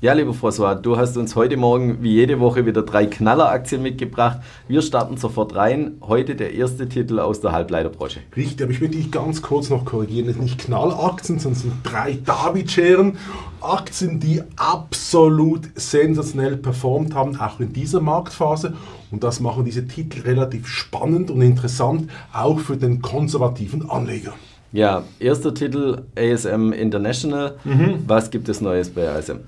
Ja, 0.00 0.12
lieber 0.12 0.30
François, 0.30 0.76
du 0.76 0.96
hast 0.96 1.16
uns 1.16 1.34
heute 1.34 1.56
Morgen 1.56 2.04
wie 2.04 2.12
jede 2.12 2.38
Woche 2.38 2.64
wieder 2.64 2.82
drei 2.82 3.06
Knalleraktien 3.06 3.82
mitgebracht. 3.82 4.38
Wir 4.68 4.80
starten 4.80 5.16
sofort 5.16 5.56
rein. 5.56 5.94
Heute 6.02 6.36
der 6.36 6.54
erste 6.54 6.88
Titel 6.88 7.18
aus 7.18 7.40
der 7.40 7.50
Halbleiterbranche. 7.50 8.20
Richtig, 8.36 8.62
aber 8.62 8.70
ich 8.70 8.80
will 8.80 8.90
dich 8.90 9.10
ganz 9.10 9.42
kurz 9.42 9.70
noch 9.70 9.84
korrigieren. 9.84 10.28
Es 10.28 10.36
sind 10.36 10.44
nicht 10.44 10.60
Knalleraktien, 10.60 11.40
sondern 11.40 11.56
es 11.56 11.62
sind 11.62 11.74
drei 11.82 12.16
David-Scheren. 12.24 13.18
Aktien, 13.60 14.20
die 14.20 14.40
absolut 14.54 15.62
sensationell 15.74 16.58
performt 16.58 17.16
haben, 17.16 17.34
auch 17.40 17.58
in 17.58 17.72
dieser 17.72 18.00
Marktphase. 18.00 18.74
Und 19.10 19.24
das 19.24 19.40
machen 19.40 19.64
diese 19.64 19.88
Titel 19.88 20.20
relativ 20.20 20.68
spannend 20.68 21.28
und 21.28 21.42
interessant, 21.42 22.08
auch 22.32 22.60
für 22.60 22.76
den 22.76 23.02
konservativen 23.02 23.90
Anleger. 23.90 24.34
Ja, 24.70 25.02
erster 25.18 25.52
Titel 25.52 26.02
ASM 26.16 26.70
International. 26.72 27.56
Mhm. 27.64 28.04
Was 28.06 28.30
gibt 28.30 28.48
es 28.48 28.60
Neues 28.60 28.90
bei 28.90 29.08
ASM? 29.08 29.38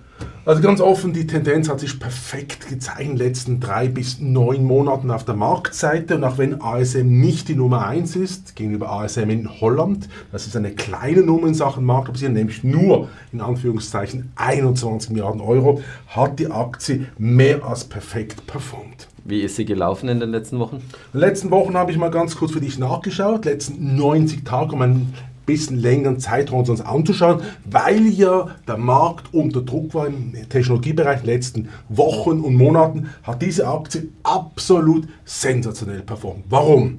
Also 0.46 0.62
ganz 0.62 0.80
offen, 0.80 1.12
die 1.12 1.26
Tendenz 1.26 1.68
hat 1.68 1.80
sich 1.80 2.00
perfekt 2.00 2.68
gezeigt 2.68 3.00
in 3.00 3.08
den 3.10 3.16
letzten 3.18 3.60
drei 3.60 3.88
bis 3.88 4.20
neun 4.20 4.64
Monaten 4.64 5.10
auf 5.10 5.24
der 5.24 5.36
Marktseite. 5.36 6.16
Und 6.16 6.24
auch 6.24 6.38
wenn 6.38 6.60
ASM 6.60 7.20
nicht 7.20 7.48
die 7.48 7.54
Nummer 7.54 7.86
eins 7.86 8.16
ist, 8.16 8.56
gegenüber 8.56 8.90
ASM 8.90 9.30
in 9.30 9.60
Holland, 9.60 10.08
das 10.32 10.46
ist 10.46 10.56
eine 10.56 10.72
kleine 10.72 11.22
Nummer 11.22 11.46
in 11.46 11.54
Sachen 11.54 11.84
Marktkapitalisierung, 11.84 12.34
nämlich 12.34 12.64
nur 12.64 13.08
in 13.32 13.40
Anführungszeichen 13.40 14.32
21 14.36 15.10
Milliarden 15.10 15.40
Euro, 15.40 15.82
hat 16.08 16.38
die 16.38 16.50
Aktie 16.50 17.06
mehr 17.18 17.64
als 17.64 17.84
perfekt 17.84 18.46
performt. 18.46 19.08
Wie 19.24 19.42
ist 19.42 19.56
sie 19.56 19.66
gelaufen 19.66 20.08
in 20.08 20.18
den 20.18 20.30
letzten 20.30 20.58
Wochen? 20.58 20.76
In 20.76 20.82
den 21.12 21.20
letzten 21.20 21.50
Wochen 21.50 21.74
habe 21.74 21.92
ich 21.92 21.98
mal 21.98 22.10
ganz 22.10 22.36
kurz 22.36 22.52
für 22.52 22.60
dich 22.60 22.78
nachgeschaut. 22.78 23.44
letzten 23.44 23.96
90 23.96 24.44
Tage, 24.44 24.72
um 24.72 24.82
einen 24.82 25.14
bisschen 25.50 25.80
längeren 25.80 26.20
Zeitraum 26.20 26.60
uns 26.60 26.80
anzuschauen, 26.80 27.42
weil 27.64 28.06
ja 28.06 28.48
der 28.68 28.76
Markt 28.76 29.34
unter 29.34 29.62
Druck 29.62 29.94
war 29.94 30.06
im 30.06 30.32
Technologiebereich 30.48 31.20
in 31.20 31.26
den 31.26 31.34
letzten 31.34 31.68
Wochen 31.88 32.40
und 32.40 32.54
Monaten, 32.54 33.10
hat 33.24 33.42
diese 33.42 33.66
Aktie 33.66 34.08
absolut 34.22 35.08
sensationell 35.24 36.02
performt. 36.02 36.44
Warum? 36.48 36.98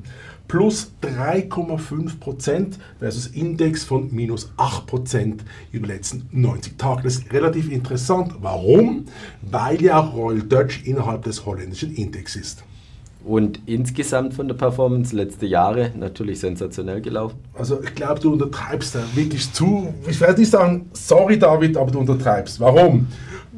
plus 0.51 0.91
3,5% 1.01 2.73
versus 2.99 3.27
Index 3.27 3.85
von 3.85 4.13
minus 4.13 4.51
8% 4.57 5.37
über 5.71 5.87
die 5.87 5.93
letzten 5.93 6.27
90 6.33 6.77
Tage. 6.77 7.03
Das 7.03 7.19
ist 7.19 7.31
relativ 7.31 7.71
interessant. 7.71 8.33
Warum? 8.41 9.05
Weil 9.41 9.81
ja 9.81 10.01
auch 10.01 10.13
Royal 10.13 10.41
Dutch 10.41 10.83
innerhalb 10.83 11.23
des 11.23 11.45
holländischen 11.45 11.93
Index 11.93 12.35
ist. 12.35 12.65
Und 13.23 13.59
insgesamt 13.67 14.33
von 14.33 14.47
der 14.47 14.55
Performance 14.55 15.15
letzte 15.15 15.45
Jahre 15.45 15.91
natürlich 15.95 16.39
sensationell 16.39 17.01
gelaufen. 17.01 17.37
Also 17.53 17.79
ich 17.83 17.93
glaube, 17.93 18.19
du 18.19 18.33
untertreibst 18.33 18.95
da 18.95 19.03
wirklich 19.13 19.53
zu. 19.53 19.93
Ich 20.09 20.19
werde 20.19 20.39
nicht 20.39 20.51
sagen, 20.51 20.89
sorry 20.93 21.37
David, 21.37 21.77
aber 21.77 21.91
du 21.91 21.99
untertreibst. 21.99 22.59
Warum? 22.59 23.07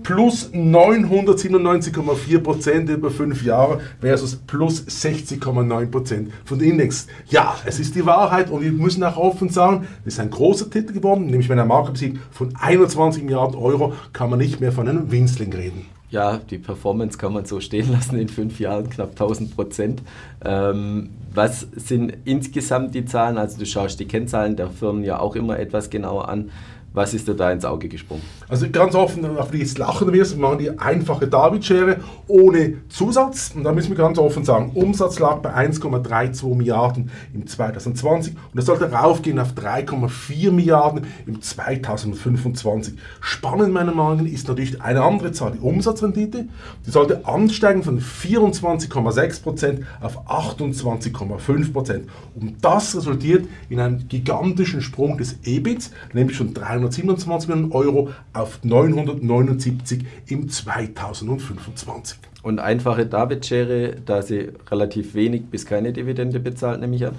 plus 0.03 0.52
997,4% 0.53 2.91
über 2.91 3.09
fünf 3.09 3.44
Jahre 3.44 3.80
versus 4.02 4.36
plus 4.36 4.86
60,9% 4.86 6.28
von 6.45 6.59
den 6.59 6.72
Index. 6.72 7.08
Ja, 7.30 7.56
es 7.66 7.80
ist 7.80 7.95
die 7.95 8.06
Wahrheit 8.06 8.52
und 8.52 8.61
wir 8.61 8.72
müssen 8.72 9.03
auch 9.03 9.17
offen 9.17 9.50
sagen, 9.50 9.88
das 10.03 10.14
ist 10.16 10.19
ein 10.19 10.30
großer 10.30 10.69
Titel 10.69 10.94
geworden, 10.94 11.25
nämlich 11.28 11.50
wenn 11.50 11.58
er 11.58 11.66
Markt 11.66 11.97
sieht 11.97 12.19
von 12.31 12.53
21 12.59 13.23
Milliarden 13.23 13.58
Euro, 13.58 13.94
kann 14.11 14.30
man 14.30 14.39
nicht 14.39 14.59
mehr 14.59 14.72
von 14.72 14.88
einem 14.88 15.11
Winzling 15.11 15.52
reden. 15.53 15.88
Ja, 16.14 16.38
die 16.38 16.59
Performance 16.59 17.17
kann 17.17 17.33
man 17.33 17.45
so 17.45 17.59
stehen 17.59 17.92
lassen 17.92 18.19
in 18.19 18.30
fünf 18.30 18.59
Jahren, 18.59 18.88
knapp 18.88 19.09
1000 19.14 19.56
Prozent. 19.56 20.03
Ähm, 20.45 21.09
was 21.33 21.61
sind 21.75 22.14
insgesamt 22.23 22.94
die 22.94 23.06
Zahlen? 23.06 23.39
Also 23.39 23.58
du 23.58 23.66
schaust 23.66 24.00
die 24.00 24.06
Kennzahlen 24.06 24.56
der 24.56 24.69
Firmen 24.69 25.03
ja 25.03 25.17
auch 25.17 25.36
immer 25.36 25.58
etwas 25.58 25.89
genauer 25.89 26.30
an. 26.30 26.52
Was 26.96 27.16
ist 27.16 27.28
dir 27.28 27.34
da 27.34 27.52
ins 27.52 27.66
Auge 27.66 27.88
gesprungen? 27.90 28.22
Also 28.48 28.70
ganz 28.70 28.94
offen, 28.94 29.26
auf 29.38 29.50
die 29.50 29.58
jetzt 29.58 29.80
lachen 29.80 30.14
wirst, 30.14 30.38
wir 30.38 30.42
machen 30.42 30.60
die 30.60 30.78
einfache 30.78 31.28
David-Schere 31.28 31.98
ohne 32.28 32.76
Zusatz. 32.88 33.52
Und 33.56 33.64
da 33.64 33.72
müssen 33.72 33.90
wir 33.90 33.98
ganz 33.98 34.20
offen 34.20 34.46
sagen, 34.46 34.74
Umsatz 34.76 35.18
lag 35.18 35.38
bei 35.38 35.56
1,32 35.56 36.53
Milliarden 36.53 37.09
im 37.34 37.48
2020 37.48 38.34
und 38.36 38.40
das 38.53 38.68
sollte 38.68 38.92
raufgehen 38.92 39.40
auf 39.40 39.53
3,4 39.53 40.52
Milliarden 40.52 41.08
im 41.26 41.42
2025. 41.42 42.94
Spannend 43.22 43.74
meiner 43.74 43.94
Meinung 43.94 44.26
nach 44.26 44.32
ist 44.32 44.48
natürlich 44.48 44.80
eine 44.80 45.02
andere 45.02 45.32
Zahl, 45.32 45.53
die 45.53 45.59
Umsatzrendite. 45.59 46.46
Die 46.86 46.92
sollte 46.92 47.26
ansteigen 47.26 47.82
von 47.82 48.00
24,6% 48.00 49.82
auf 50.00 50.28
28,5%. 50.30 52.02
Und 52.36 52.56
das 52.62 52.96
resultiert 52.96 53.48
in 53.70 53.80
einem 53.80 54.08
gigantischen 54.08 54.82
Sprung 54.82 55.18
des 55.18 55.38
EBITs, 55.44 55.90
nämlich 56.14 56.38
schon 56.38 56.53
300 56.53 56.83
327 56.90 57.50
Millionen 57.50 57.72
Euro 57.72 58.10
auf 58.34 58.60
979 58.64 60.06
im 60.28 60.50
2025. 60.50 62.20
Und 62.42 62.60
einfache 62.60 63.06
David-Schere, 63.06 63.96
da 64.06 64.22
sie 64.22 64.52
relativ 64.70 65.14
wenig 65.16 65.46
bis 65.46 65.66
keine 65.66 65.94
Dividende 65.94 66.40
bezahlt, 66.40 66.82
nehme 66.82 66.96
ich 66.96 67.06
an? 67.06 67.16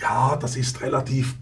Ja, 0.00 0.36
das 0.36 0.56
ist 0.56 0.80
relativ 0.80 1.36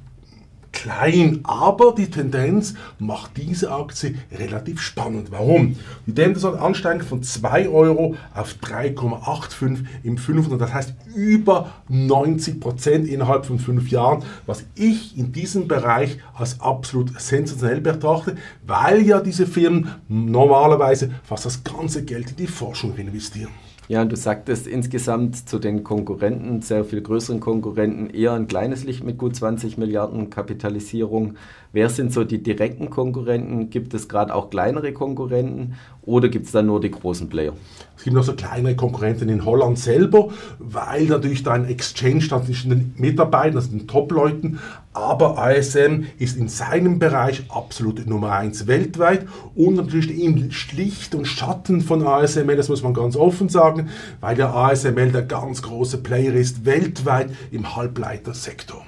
klein, 0.85 1.41
aber 1.45 1.95
die 1.95 2.11
Tendenz 2.11 2.75
macht 2.99 3.39
diese 3.39 3.73
Aktie 3.73 4.17
relativ 4.31 4.83
spannend. 4.83 5.31
Warum? 5.31 5.77
Die 6.07 6.13
Tendenz 6.13 6.43
soll 6.43 6.59
ansteigen 6.59 7.01
von 7.01 7.23
2 7.23 7.71
Euro 7.71 8.17
auf 8.35 8.57
3,85 8.63 9.79
im 10.03 10.19
500, 10.19 10.61
das 10.61 10.75
heißt 10.75 10.95
über 11.15 11.73
90 11.89 12.61
Prozent 12.61 13.09
innerhalb 13.09 13.47
von 13.47 13.59
fünf 13.59 13.91
Jahren, 13.91 14.25
was 14.45 14.65
ich 14.75 15.17
in 15.17 15.33
diesem 15.33 15.69
Bereich 15.69 16.19
als 16.35 16.61
absolut 16.61 17.19
sensationell 17.19 17.81
betrachte, 17.81 18.37
weil 18.67 19.01
ja 19.01 19.21
diese 19.21 19.47
Firmen 19.47 19.89
normalerweise 20.09 21.13
fast 21.23 21.47
das 21.47 21.65
ganze 21.65 22.05
Geld 22.05 22.31
in 22.31 22.37
die 22.37 22.47
Forschung 22.47 22.95
investieren. 22.97 23.53
Ja, 23.87 24.01
und 24.01 24.11
du 24.11 24.17
sagtest 24.17 24.67
insgesamt 24.67 25.47
zu 25.47 25.59
den 25.59 25.85
Konkurrenten, 25.85 26.63
sehr 26.63 26.87
viel 26.87 27.03
größeren 27.03 27.39
Konkurrenten, 27.39 28.09
eher 28.09 28.33
ein 28.33 28.49
kleines 28.49 28.85
Licht 28.85 29.05
mit 29.05 29.19
gut 29.19 29.37
20 29.37 29.77
Milliarden 29.77 30.31
Kapitalisierung. 30.31 31.35
Wer 31.71 31.91
sind 31.91 32.11
so 32.11 32.25
die 32.25 32.43
direkten 32.43 32.89
Konkurrenten? 32.89 33.69
Gibt 33.69 33.93
es 33.93 34.09
gerade 34.09 34.35
auch 34.35 34.49
kleinere 34.49 34.95
Konkurrenten 34.95 35.75
oder 36.07 36.29
gibt 36.29 36.47
es 36.47 36.53
da 36.53 36.63
nur 36.63 36.81
die 36.81 36.91
großen 36.91 37.29
Player? 37.29 37.53
Es 37.97 38.05
gibt 38.05 38.17
noch 38.17 38.25
so 38.25 38.35
kleinere 38.35 38.75
Konkurrenten 38.75 39.29
in 39.29 39.45
Holland 39.45 39.79
selber, 39.79 40.29
weil 40.59 41.05
natürlich 41.05 41.43
da 41.43 41.53
ein 41.53 41.67
Exchange 41.67 42.21
stand 42.21 42.47
zwischen 42.47 42.71
den 42.71 42.95
Mitarbeitern, 42.97 43.57
also 43.57 43.71
den 43.71 43.87
Top-Leuten, 43.87 44.59
aber 44.93 45.39
ASM 45.39 46.05
ist 46.19 46.37
in 46.37 46.49
seinem 46.49 46.99
Bereich 46.99 47.45
absolut 47.49 48.07
Nummer 48.07 48.33
1 48.33 48.67
weltweit 48.67 49.27
und 49.55 49.75
natürlich 49.75 50.19
im 50.21 50.51
Schlicht 50.51 51.15
und 51.15 51.27
Schatten 51.27 51.81
von 51.81 52.07
ASML, 52.07 52.57
das 52.57 52.69
muss 52.69 52.83
man 52.83 52.95
ganz 52.95 53.17
offen 53.17 53.49
sagen, 53.49 53.89
weil 54.21 54.37
der 54.37 54.55
ASML 54.55 55.13
der 55.13 55.23
ganz 55.23 55.63
große 55.63 55.99
Player 55.99 56.35
ist 56.35 56.65
weltweit 56.65 57.31
im 57.51 57.77
Halbleitersektor. 57.77 58.85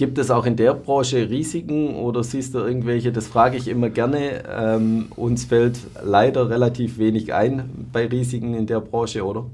Gibt 0.00 0.16
es 0.16 0.30
auch 0.30 0.46
in 0.46 0.56
der 0.56 0.72
Branche 0.72 1.28
Risiken 1.28 1.94
oder 1.94 2.24
siehst 2.24 2.54
du 2.54 2.60
irgendwelche, 2.60 3.12
das 3.12 3.26
frage 3.26 3.58
ich 3.58 3.68
immer 3.68 3.90
gerne, 3.90 4.44
ähm, 4.50 5.08
uns 5.14 5.44
fällt 5.44 5.78
leider 6.02 6.48
relativ 6.48 6.96
wenig 6.96 7.34
ein 7.34 7.68
bei 7.92 8.06
Risiken 8.06 8.54
in 8.54 8.66
der 8.66 8.80
Branche, 8.80 9.22
oder? 9.22 9.44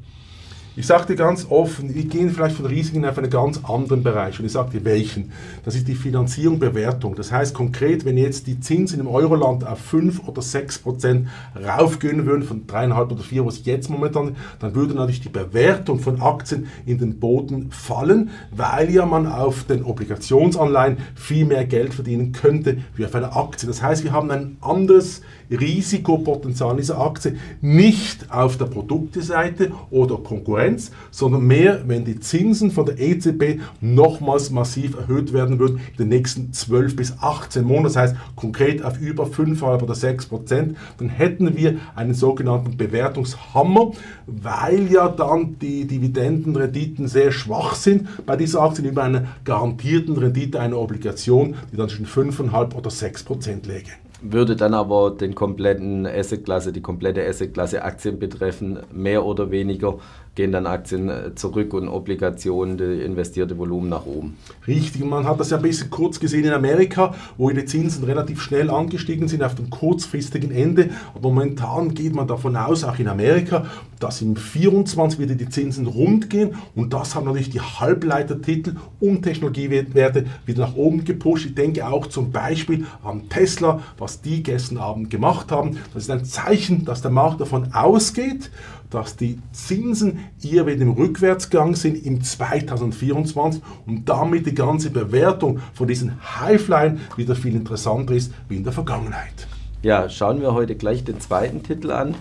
Ich 0.79 0.87
sage 0.87 1.07
dir 1.07 1.17
ganz 1.17 1.47
offen, 1.49 1.95
wir 1.95 2.05
gehen 2.05 2.29
vielleicht 2.29 2.57
von 2.57 2.67
Risiken 2.67 3.07
auf 3.07 3.17
einen 3.17 3.31
ganz 3.31 3.59
anderen 3.65 4.03
Bereich 4.03 4.39
und 4.39 4.45
ich 4.45 4.53
sage 4.53 4.73
dir 4.73 4.85
welchen. 4.85 5.33
Das 5.65 5.75
ist 5.75 5.89
die 5.89 5.95
Finanzierung, 5.95 6.59
Bewertung. 6.59 7.15
Das 7.15 7.33
heißt 7.33 7.55
konkret, 7.55 8.05
wenn 8.05 8.19
jetzt 8.19 8.47
die 8.47 8.61
Zinsen 8.61 9.01
im 9.01 9.09
Euroland 9.09 9.67
auf 9.67 9.79
5 9.79 10.29
oder 10.29 10.43
6 10.43 10.81
Prozent 10.81 11.29
raufgehen 11.57 12.27
würden, 12.27 12.43
von 12.43 12.67
3,5 12.67 13.11
oder 13.11 13.23
4, 13.23 13.47
was 13.47 13.65
jetzt 13.65 13.89
momentan, 13.89 14.37
dann 14.59 14.75
würde 14.75 14.93
natürlich 14.93 15.23
die 15.23 15.31
Bewertung 15.31 15.99
von 15.99 16.21
Aktien 16.21 16.67
in 16.85 16.99
den 16.99 17.21
Boden 17.21 17.71
fallen, 17.71 18.29
weil 18.55 18.91
ja 18.91 19.07
man 19.07 19.27
auf 19.27 19.65
den 19.65 19.83
Obligationsanleihen 19.83 20.99
viel 21.15 21.47
mehr 21.47 21.65
Geld 21.65 21.95
verdienen 21.95 22.33
könnte 22.33 22.77
wie 22.97 23.07
auf 23.07 23.15
einer 23.15 23.35
Aktie. 23.35 23.67
Das 23.67 23.81
heißt, 23.81 24.05
wir 24.05 24.13
haben 24.13 24.31
ein 24.31 24.59
anderes 24.61 25.23
Risikopotenzial 25.51 26.77
dieser 26.77 27.01
Aktie, 27.01 27.37
nicht 27.61 28.31
auf 28.33 28.57
der 28.57 28.67
Produkteseite 28.67 29.73
oder 29.91 30.17
Konkurrenz, 30.17 30.91
sondern 31.11 31.47
mehr, 31.47 31.83
wenn 31.87 32.05
die 32.05 32.21
Zinsen 32.21 32.71
von 32.71 32.87
der 32.87 32.99
EZB 32.99 33.61
nochmals 33.81 34.51
massiv 34.51 34.97
erhöht 34.97 35.33
werden 35.33 35.59
würden 35.59 35.81
in 35.93 35.97
den 35.97 36.09
nächsten 36.09 36.53
12 36.53 36.97
bis 36.97 37.15
18 37.21 37.65
Monaten, 37.65 37.85
das 37.85 37.97
heißt 37.97 38.17
konkret 38.35 38.85
auf 38.85 39.01
über 39.01 39.25
5,5 39.25 39.83
oder 39.83 39.95
6 39.95 40.27
Prozent, 40.27 40.77
dann 40.99 41.09
hätten 41.09 41.57
wir 41.57 41.77
einen 41.95 42.15
sogenannten 42.15 42.77
Bewertungshammer, 42.77 43.93
weil 44.27 44.91
ja 44.91 45.09
dann 45.09 45.59
die 45.61 45.87
Dividendenrenditen 45.87 47.09
sehr 47.09 47.33
schwach 47.33 47.75
sind 47.75 48.27
bei 48.27 48.37
dieser 48.37 48.63
Aktie 48.63 48.87
über 48.87 49.05
einer 49.05 49.25
garantierten 49.45 50.17
Rendite 50.17 50.61
einer 50.61 50.79
Obligation, 50.79 51.55
die 51.73 51.77
dann 51.77 51.89
zwischen 51.89 52.07
5,5 52.07 52.75
oder 52.75 52.91
6 52.91 53.25
Prozent 53.25 53.67
läge 53.67 53.91
würde 54.33 54.57
dann 54.57 54.75
aber 54.75 55.11
den 55.11 55.35
kompletten 55.35 56.07
Assetklasse, 56.07 56.73
die 56.73 56.83
komplette 56.83 57.27
Assetklasse 57.27 57.83
Aktien 57.83 58.19
betreffen, 58.19 58.79
mehr 58.93 59.25
oder 59.25 59.51
weniger 59.51 59.99
gehen 60.37 60.53
dann 60.53 60.67
Aktien 60.67 61.09
äh, 61.09 61.35
zurück 61.35 61.75
und 61.75 61.89
Obligationen, 61.89 62.77
die 62.77 63.03
investierte 63.03 63.59
Volumen 63.59 63.89
nach 63.89 64.07
oben. 64.07 64.37
Richtig, 64.67 65.05
man 65.05 65.27
hat 65.27 65.41
das 65.41 65.51
ja 65.51 65.57
ein 65.57 65.63
bisschen 65.63 65.91
kurz 65.91 66.21
gesehen 66.21 66.45
in 66.45 66.53
Amerika, 66.53 67.15
wo 67.37 67.51
die 67.51 67.65
Zinsen 67.65 68.05
relativ 68.05 68.41
schnell 68.43 68.71
angestiegen 68.71 69.29
sind 69.29 69.43
auf 69.43 69.55
dem 69.55 69.71
kurzfristigen 69.71 70.53
Ende. 70.53 70.91
Aber 71.15 71.31
momentan 71.31 71.95
geht 71.95 72.15
man 72.15 72.29
davon 72.29 72.55
aus, 72.55 72.85
auch 72.85 72.99
in 72.99 73.09
Amerika, 73.09 73.65
dass 73.99 74.21
im 74.21 74.37
24 74.37 75.19
wieder 75.19 75.35
die 75.35 75.49
Zinsen 75.49 75.87
rund 75.87 76.29
gehen 76.29 76.55
und 76.75 76.93
das 76.93 77.15
hat 77.15 77.25
natürlich 77.25 77.49
die 77.49 77.61
Halbleitertitel 77.61 78.77
und 79.01 79.23
Technologiewerte 79.23 80.27
wieder 80.45 80.67
nach 80.67 80.77
oben 80.77 81.05
gepusht. 81.05 81.47
Ich 81.47 81.55
denke 81.55 81.87
auch 81.87 82.07
zum 82.07 82.31
Beispiel 82.31 82.85
an 83.03 83.31
Tesla, 83.31 83.81
was 83.97 84.21
die 84.21 84.43
gestern 84.43 84.77
Abend 84.77 85.09
gemacht 85.09 85.51
haben. 85.51 85.79
Das 85.95 86.03
ist 86.03 86.11
ein 86.11 86.27
Zeichen, 86.27 86.85
dass 86.85 87.01
der 87.01 87.11
Markt 87.11 87.41
davon 87.41 87.73
ausgeht, 87.73 88.51
dass 88.91 89.17
die 89.17 89.39
Zinsen 89.53 90.21
eher 90.43 90.67
wieder 90.67 90.83
im 90.83 90.93
Rückwärtsgang 90.93 91.75
sind 91.75 92.05
im 92.05 92.23
2024 92.23 93.63
und 93.87 94.09
damit 94.09 94.47
die 94.47 94.55
ganze 94.55 94.91
Bewertung 94.91 95.61
von 95.75 95.89
diesen 95.89 96.19
Highflyern 96.41 97.01
wieder 97.17 97.35
viel 97.35 97.55
interessanter 97.55 98.15
ist 98.15 98.33
wie 98.49 98.57
in 98.57 98.65
der 98.65 98.73
Vergangenheit. 98.73 99.47
Ja, 99.83 100.09
schauen 100.09 100.41
wir 100.41 100.55
heute 100.55 100.75
gleich 100.75 101.05
den 101.05 101.21
zweiten 101.21 101.63
Titel 101.63 101.91
an. 101.91 102.15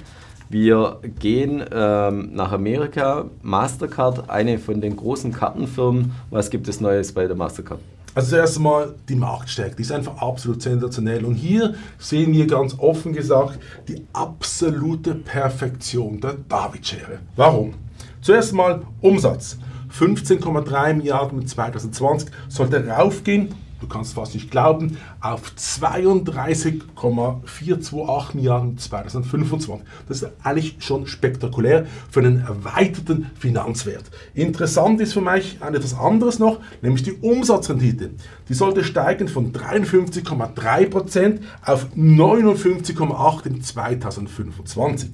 Wir 0.49 0.99
gehen 1.19 1.63
ähm, 1.71 2.29
nach 2.33 2.51
Amerika. 2.51 3.25
Mastercard, 3.41 4.29
eine 4.29 4.59
von 4.59 4.81
den 4.81 4.95
großen 4.95 5.31
Kartenfirmen. 5.31 6.11
Was 6.29 6.51
gibt 6.51 6.67
es 6.67 6.79
Neues 6.79 7.13
bei 7.13 7.25
der 7.25 7.35
Mastercard? 7.35 7.79
Also 8.15 8.29
zuerst 8.29 8.55
einmal 8.55 8.95
die 9.09 9.15
Marktstärke, 9.15 9.75
die 9.75 9.81
ist 9.81 9.91
einfach 9.91 10.17
absolut 10.21 10.61
sensationell. 10.61 11.25
Und 11.25 11.35
hier 11.35 11.75
sehen 11.99 12.31
wir 12.31 12.47
ganz 12.47 12.79
offen 12.79 13.11
gesagt 13.11 13.59
die 13.89 14.07
absolute 14.13 15.15
Perfektion 15.15 16.21
der 16.21 16.35
David-Schere. 16.47 17.19
Warum? 17.35 17.73
Zuerst 18.21 18.51
einmal 18.51 18.83
Umsatz. 19.01 19.57
15,3 19.91 20.93
Milliarden 20.93 21.45
2020 21.45 22.29
sollte 22.47 22.87
raufgehen 22.87 23.49
du 23.85 23.93
kannst 23.93 24.13
fast 24.13 24.33
nicht 24.33 24.49
glauben, 24.51 24.97
auf 25.21 25.55
32,428 25.55 28.35
Milliarden 28.35 28.77
2025. 28.77 29.85
Das 30.07 30.21
ist 30.21 30.29
eigentlich 30.43 30.75
schon 30.79 31.07
spektakulär 31.07 31.85
für 32.09 32.19
einen 32.21 32.39
erweiterten 32.41 33.29
Finanzwert. 33.37 34.05
Interessant 34.33 35.01
ist 35.01 35.11
für 35.13 35.19
mich 35.21 35.59
etwas 35.61 35.93
anderes 35.93 36.39
noch, 36.39 36.59
nämlich 36.81 37.03
die 37.03 37.13
Umsatzrendite. 37.13 38.11
Die 38.49 38.53
sollte 38.53 38.83
steigen 38.83 39.27
von 39.27 39.53
53,3% 39.53 41.39
auf 41.63 41.87
59,8% 41.95 43.45
in 43.45 43.61
2025. 43.61 45.11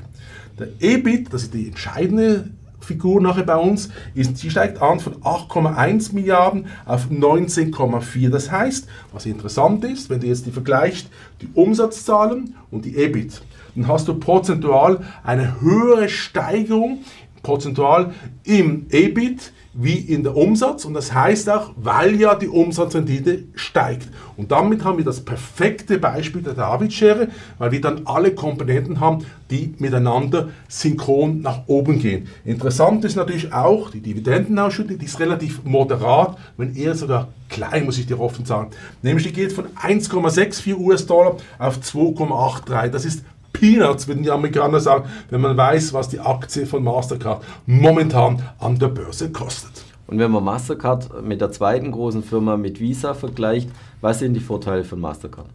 Der 0.59 0.69
EBIT, 0.79 1.33
das 1.33 1.43
ist 1.43 1.53
die 1.53 1.67
entscheidende 1.67 2.51
Figur 2.81 3.21
nachher 3.21 3.43
bei 3.43 3.55
uns, 3.55 3.89
ist, 4.13 4.37
sie 4.37 4.49
steigt 4.49 4.81
an 4.81 4.99
von 4.99 5.15
8,1 5.17 6.13
Milliarden 6.13 6.67
auf 6.85 7.09
19,4. 7.09 8.29
Das 8.29 8.51
heißt, 8.51 8.87
was 9.13 9.25
interessant 9.25 9.83
ist, 9.83 10.09
wenn 10.09 10.19
du 10.19 10.27
jetzt 10.27 10.45
die 10.45 10.51
vergleichst, 10.51 11.09
die 11.41 11.49
Umsatzzahlen 11.53 12.55
und 12.71 12.85
die 12.85 12.97
EBIT, 12.97 13.41
dann 13.75 13.87
hast 13.87 14.07
du 14.07 14.15
prozentual 14.15 14.99
eine 15.23 15.61
höhere 15.61 16.09
Steigerung, 16.09 16.99
prozentual 17.43 18.13
im 18.43 18.87
EBIT, 18.89 19.53
wie 19.73 19.95
in 19.99 20.23
der 20.23 20.35
Umsatz 20.35 20.83
und 20.83 20.93
das 20.93 21.13
heißt 21.13 21.49
auch, 21.49 21.71
weil 21.77 22.19
ja 22.19 22.35
die 22.35 22.49
Umsatzrendite 22.49 23.45
steigt. 23.55 24.09
Und 24.35 24.51
damit 24.51 24.83
haben 24.83 24.97
wir 24.97 25.05
das 25.05 25.21
perfekte 25.21 25.97
Beispiel 25.97 26.41
der 26.41 26.55
David-Schere, 26.55 27.29
weil 27.57 27.71
wir 27.71 27.79
dann 27.79 28.01
alle 28.05 28.35
Komponenten 28.35 28.99
haben, 28.99 29.25
die 29.49 29.73
miteinander 29.77 30.49
synchron 30.67 31.41
nach 31.41 31.67
oben 31.67 31.99
gehen. 31.99 32.27
Interessant 32.43 33.05
ist 33.05 33.15
natürlich 33.15 33.53
auch 33.53 33.91
die 33.91 34.01
Dividendenausschüttung, 34.01 34.97
die 34.97 35.05
ist 35.05 35.19
relativ 35.19 35.63
moderat, 35.63 36.37
wenn 36.57 36.75
eher 36.75 36.95
sogar 36.95 37.29
klein, 37.47 37.85
muss 37.85 37.97
ich 37.97 38.07
dir 38.07 38.19
offen 38.19 38.43
sagen. 38.43 38.71
Nämlich 39.01 39.27
die 39.27 39.33
geht 39.33 39.53
von 39.53 39.67
1,64 39.81 40.75
US-Dollar 40.75 41.37
auf 41.59 41.77
2,83. 41.77 42.89
Das 42.89 43.05
ist 43.05 43.23
Peanuts, 43.53 44.07
würden 44.07 44.23
die 44.23 44.31
Amerikaner 44.31 44.79
sagen, 44.79 45.09
wenn 45.29 45.41
man 45.41 45.55
weiß, 45.55 45.93
was 45.93 46.09
die 46.09 46.19
Aktie 46.19 46.65
von 46.65 46.83
Mastercard 46.83 47.43
momentan 47.65 48.41
an 48.59 48.79
der 48.79 48.87
Börse 48.87 49.31
kostet. 49.31 49.83
Und 50.07 50.19
wenn 50.19 50.31
man 50.31 50.43
Mastercard 50.43 51.23
mit 51.23 51.39
der 51.41 51.51
zweiten 51.51 51.91
großen 51.91 52.23
Firma 52.23 52.57
mit 52.57 52.79
Visa 52.79 53.13
vergleicht, 53.13 53.69
was 54.01 54.19
sind 54.19 54.33
die 54.33 54.39
Vorteile 54.39 54.83
von 54.83 54.99
Mastercard? 54.99 55.47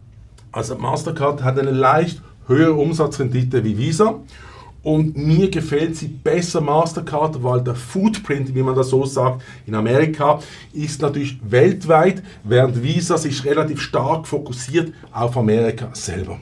Also 0.51 0.75
Mastercard 0.75 1.43
hat 1.43 1.59
eine 1.59 1.71
leicht 1.71 2.21
höhere 2.47 2.73
Umsatzrendite 2.73 3.63
wie 3.63 3.77
Visa 3.77 4.15
und 4.83 5.17
mir 5.17 5.49
gefällt 5.51 5.97
sie 5.97 6.07
besser 6.07 6.61
Mastercard, 6.61 7.43
weil 7.43 7.61
der 7.61 7.75
Footprint, 7.75 8.55
wie 8.55 8.63
man 8.63 8.73
das 8.73 8.89
so 8.89 9.05
sagt, 9.05 9.43
in 9.65 9.75
Amerika 9.75 10.39
ist 10.71 11.01
natürlich 11.01 11.39
weltweit, 11.43 12.23
während 12.43 12.81
Visa 12.81 13.17
sich 13.17 13.43
relativ 13.43 13.81
stark 13.81 14.25
fokussiert 14.25 14.93
auf 15.11 15.35
Amerika 15.37 15.89
selber. 15.93 16.39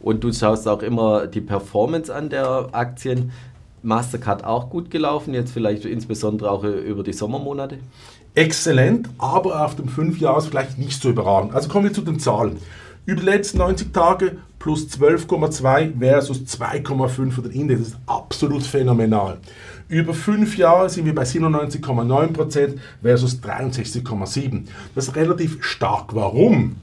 Und 0.00 0.24
du 0.24 0.32
schaust 0.32 0.66
auch 0.66 0.82
immer 0.82 1.26
die 1.26 1.40
Performance 1.40 2.14
an 2.14 2.30
der 2.30 2.68
Aktien. 2.72 3.32
Mastercard 3.82 4.44
auch 4.44 4.68
gut 4.68 4.90
gelaufen, 4.90 5.32
jetzt 5.32 5.52
vielleicht 5.52 5.84
insbesondere 5.84 6.50
auch 6.50 6.64
über 6.64 7.02
die 7.02 7.12
Sommermonate? 7.12 7.78
Exzellent, 8.34 9.08
aber 9.18 9.64
auf 9.64 9.74
dem 9.74 9.88
5 9.88 10.18
vielleicht 10.48 10.78
nicht 10.78 11.00
so 11.00 11.10
überragend. 11.10 11.54
Also 11.54 11.68
kommen 11.68 11.84
wir 11.86 11.92
zu 11.92 12.02
den 12.02 12.20
Zahlen. 12.20 12.58
Über 13.06 13.20
die 13.20 13.26
letzten 13.26 13.58
90 13.58 13.92
Tage 13.92 14.36
plus 14.58 14.86
12,2 14.88 15.98
versus 15.98 16.40
2,5 16.42 17.30
für 17.32 17.42
den 17.42 17.52
Index. 17.52 17.80
Das 17.80 17.88
ist 17.88 17.98
absolut 18.06 18.62
phänomenal. 18.62 19.38
Über 19.88 20.14
fünf 20.14 20.56
Jahre 20.56 20.88
sind 20.90 21.06
wir 21.06 21.14
bei 21.14 21.24
97,9% 21.24 22.74
versus 23.02 23.40
63,7%. 23.42 24.66
Das 24.94 25.08
ist 25.08 25.16
relativ 25.16 25.64
stark. 25.64 26.14
Warum? 26.14 26.76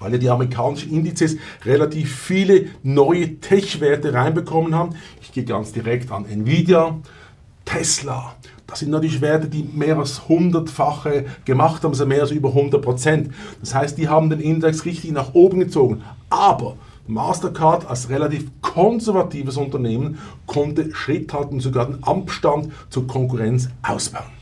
Weil 0.00 0.12
ja 0.12 0.18
die 0.18 0.30
amerikanischen 0.30 0.92
Indizes 0.92 1.36
relativ 1.64 2.14
viele 2.14 2.66
neue 2.82 3.40
Tech-Werte 3.40 4.12
reinbekommen 4.12 4.74
haben. 4.74 4.94
Ich 5.20 5.32
gehe 5.32 5.44
ganz 5.44 5.72
direkt 5.72 6.10
an 6.12 6.24
Nvidia, 6.26 6.98
Tesla. 7.64 8.34
Das 8.66 8.80
sind 8.80 8.90
natürlich 8.90 9.22
Werte, 9.22 9.48
die 9.48 9.62
mehr 9.62 9.98
als 9.98 10.28
hundertfache 10.28 11.24
gemacht 11.46 11.82
haben, 11.82 11.92
also 11.92 12.04
mehr 12.04 12.20
als 12.20 12.30
über 12.30 12.50
100 12.50 12.82
Prozent. 12.82 13.34
Das 13.60 13.74
heißt, 13.74 13.96
die 13.96 14.08
haben 14.08 14.28
den 14.28 14.40
Index 14.40 14.84
richtig 14.84 15.10
nach 15.12 15.32
oben 15.32 15.60
gezogen. 15.60 16.02
Aber 16.28 16.76
Mastercard 17.06 17.88
als 17.88 18.10
relativ 18.10 18.50
konservatives 18.60 19.56
Unternehmen 19.56 20.18
konnte 20.46 20.94
Schritt 20.94 21.32
halten, 21.32 21.60
sogar 21.60 21.86
den 21.86 22.04
Abstand 22.04 22.70
zur 22.90 23.06
Konkurrenz 23.06 23.70
ausbauen. 23.82 24.37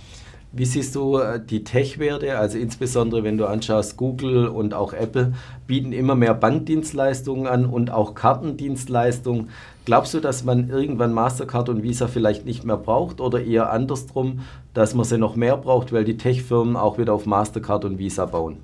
Wie 0.56 0.64
siehst 0.64 0.94
du 0.94 1.19
äh, 1.19 1.38
die 1.38 1.64
Tech-Werte? 1.64 2.38
Also 2.38 2.56
insbesondere 2.56 3.23
wenn 3.25 3.37
du 3.37 3.44
anschaust, 3.44 3.99
Google 3.99 4.49
und 4.49 4.73
auch 4.73 4.94
Apple 4.94 5.35
bieten 5.67 5.93
immer 5.93 6.14
mehr 6.14 6.32
Bankdienstleistungen 6.32 7.47
an 7.47 7.67
und 7.67 7.90
auch 7.90 8.14
Kartendienstleistungen. 8.14 9.50
Glaubst 9.85 10.14
du, 10.14 10.21
dass 10.21 10.45
man 10.45 10.71
irgendwann 10.71 11.12
Mastercard 11.12 11.69
und 11.69 11.83
Visa 11.83 12.09
vielleicht 12.09 12.47
nicht 12.47 12.64
mehr 12.64 12.78
braucht 12.78 13.21
oder 13.21 13.45
eher 13.45 13.71
andersrum, 13.71 14.40
dass 14.73 14.95
man 14.95 15.04
sie 15.04 15.19
noch 15.19 15.37
mehr 15.37 15.59
braucht, 15.59 15.92
weil 15.92 16.04
die 16.04 16.16
Tech-Firmen 16.16 16.76
auch 16.76 16.97
wieder 16.97 17.12
auf 17.12 17.26
Mastercard 17.26 17.85
und 17.85 17.99
Visa 17.99 18.25
bauen? 18.25 18.57